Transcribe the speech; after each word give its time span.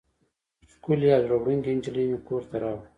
ښکلې 0.71 1.07
او 1.15 1.21
زړه 1.25 1.35
وړونکې 1.37 1.71
نجلۍ 1.77 2.05
مې 2.09 2.17
کور 2.27 2.41
ته 2.49 2.55
راوړه. 2.61 2.83